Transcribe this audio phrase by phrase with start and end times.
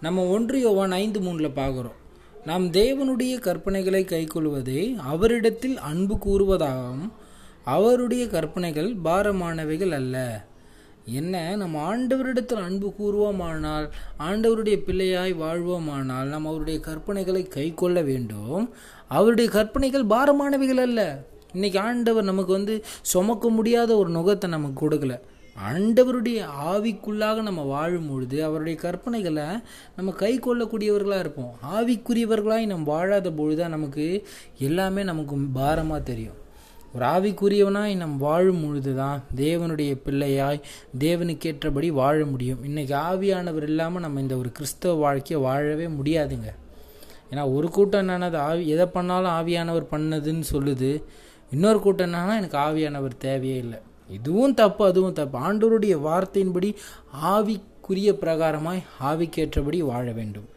[0.00, 1.96] நம்ம ஒன்று யோவான் ஐந்து மூணில் பார்க்குறோம்.
[2.44, 7.10] நாம் தேவனுடைய கற்பனைகளை கைக்கொள்வதே அவரிடத்தில் அன்பு கூறுவதாகவும்
[7.64, 10.44] அவருடைய கற்பனைகள் பாரமானவைகள் அல்ல.
[11.04, 11.56] என்ன?
[11.56, 13.88] நம்ம ஆண்டவரிடத்தில் அன்பு கூறுவோமானால்
[14.18, 18.74] ஆண்டவருடைய பிள்ளையாய் வாழ்வோமானால் நாம் அவருடைய கற்பனைகளை கைக்கொள்ள வேண்டும்.
[19.08, 21.24] அவருடைய கற்பனைகள் பாரமானவைகள் அல்ல.
[21.52, 25.20] இன்னைக்கு ஆண்டவர் நமக்கு வந்து சுமக்க முடியாத ஒரு நுகத்தை நமக்கு கொடுக்கல.
[25.64, 29.62] ஆண்டவருடைய ஆவிக்குள்ளாக நம்ம வாழும் பொழுது அவருடைய கற்பனைகளை
[29.96, 31.52] நம்ம கை கொள்ளக்கூடியவர்களாக இருப்போம்.
[31.76, 34.26] ஆவிக்குரியவர்களாய் நம்ம வாழாத பொழுது தான் நமக்கு
[34.58, 36.36] எல்லாமே நமக்கு பாரமாக தெரியும்.
[36.94, 40.60] ஒரு ஆவிக்குரியவனாய் நம் வாழும் பொழுது தான் தேவனுடைய பிள்ளையாய்
[40.98, 42.60] தேவனுக்கேற்றபடி வாழ முடியும்.
[42.64, 46.50] இன்றைக்கி ஆவியானவர் இல்லாமல் நம்ம இந்த ஒரு கிறிஸ்தவ வாழ்க்கையை வாழவே முடியாதுங்க.
[47.30, 51.02] ஏன்னா ஒரு கூட்டம் என்னன்னா ஆவி எதை பண்ணாலும் ஆவியானவர் பண்ணதுன்னு சொல்லுது.
[51.50, 53.80] இன்னொரு கூட்டம் என்னன்னா எனக்கு ஆவியானவர் தேவையே இல்லை.
[54.08, 55.38] இதுவும் தப்பு அதுவும் தப்பு.
[55.38, 56.74] ஆண்டவருடைய வார்த்தையின்படி
[57.22, 60.48] ஆவிக்குரிய பிரகாரமாய் ஆவிக்கேற்றபடி வாழ வேண்டும்.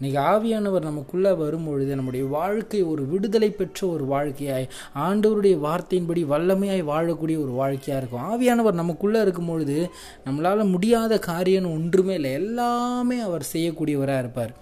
[0.00, 7.38] இன்றைக்கி ஆவியானவர் நமக்குள்ளே வரும்பொழுது நம்முடைய வாழ்க்கை ஒரு விடுதலை பெற்ற ஒரு வாழ்க்கையாய் ஆண்டவருடைய வார்த்தையின்படி வல்லமையாய் வாழக்கூடிய
[7.44, 8.26] ஒரு வாழ்க்கையாக இருக்கும்.
[8.30, 9.90] ஆவியானவர் நமக்குள்ளே இருக்கும் பொழுது
[10.26, 12.32] நம்மளால் முடியாத காரியம்னு ஒன்றுமே இல்லை.
[12.32, 14.54] எல்லாமே அவர் செய்யக்கூடியவராக இருப்பார்.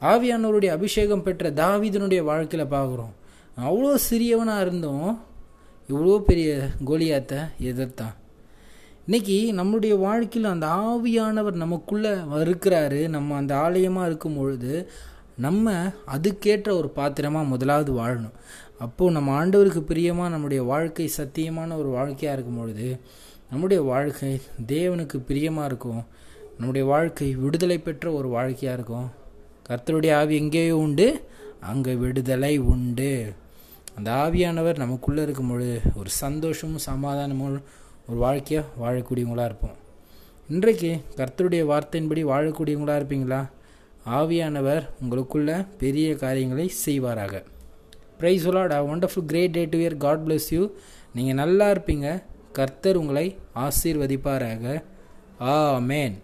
[0.00, 3.14] ஆவியானவருடைய அபிஷேகம் பெற்ற தாவிதனுடைய வாழ்க்கையில் பார்க்குறோம்
[3.66, 5.20] அவ்வளோ சிறியவனாக இருந்தும்.
[5.88, 6.50] இவ்வளோ பெரிய
[6.86, 8.14] கோலியாத்தை எதிர்த்தான்
[9.08, 12.10] இன்றைக்கி நம்மளுடைய வாழ்க்கையில் அந்த ஆவியானவர் நமக்குள்ளே
[12.44, 14.72] இருக்கிறாரு நம்ம அந்த ஆலயமாக இருக்கும் பொழுது
[15.36, 15.74] நம்ம
[16.14, 18.36] அதுக்கேற்ற ஒரு பாத்திரமாக முதலாவது வாழணும்.
[18.78, 22.88] அப்போது நம்ம ஆண்டவருக்கு பிரியமாக நம்முடைய வாழ்க்கை சத்தியமான ஒரு வாழ்க்கையாக இருக்கும் பொழுது
[23.50, 26.02] நம்முடைய வாழ்க்கை தேவனுக்கு பிரியமாக இருக்கும்
[26.58, 29.08] நம்முடைய வாழ்க்கை விடுதலை பெற்ற ஒரு வாழ்க்கையாக இருக்கும்.
[29.68, 31.08] கர்த்தருடைய ஆவி எங்கேயோ உண்டு
[31.60, 33.12] அங்கே விடுதலை உண்டு.
[33.98, 37.62] அந்த ஆவியானவர் நமக்குள்ளே இருக்கும் பொழுது ஒரு சந்தோஷமும் சமாதானமும்
[38.08, 39.76] ஒரு வாழ்க்கையாக வாழக்கூடியவங்களாக இருப்போம்.
[40.48, 43.40] இன்றைக்கு கர்த்தருடைய வார்த்தையின்படி வாழக்கூடியவங்களாக இருப்பீங்களா?
[44.18, 47.42] ஆவியானவர் உங்களுக்குள்ள பெரிய காரியங்களை செய்வாராக.
[48.20, 50.62] Praise உலாடா wonderful great day to year God bless you
[51.16, 52.22] நீங்கள் நல்லா இருப்பீங்க.
[52.52, 53.26] கர்த்தர் உங்களை
[53.64, 54.82] ஆசீர்வதிப்பாராக.
[55.40, 56.16] ஆ மேன்